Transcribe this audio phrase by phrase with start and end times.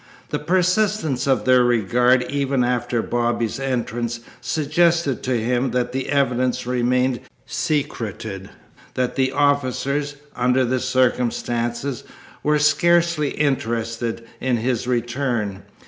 [0.29, 6.65] The persistence of their regard even after Bobby's entrance suggested to him that the evidence
[6.65, 8.49] remained secreted,
[8.95, 12.03] that the officers, under the circumstances,
[12.41, 15.61] were scarcely interested in his return.